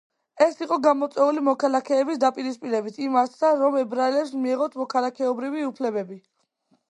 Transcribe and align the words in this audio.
ეს 0.43 0.55
იყო 0.65 0.77
გამოწვეული 0.85 1.43
მოქალაქეების 1.49 2.21
დაპირისპირებით 2.23 2.97
იმ 3.07 3.19
აზრთან, 3.23 3.61
რომ 3.65 3.77
ებრაელებს 3.83 4.33
მიეღოთ 4.47 4.79
მოქალაქეობრივი 4.83 5.69
უფლებები. 5.71 6.19